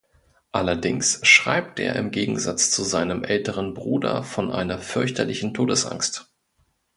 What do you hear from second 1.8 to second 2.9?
im Gegensatz zu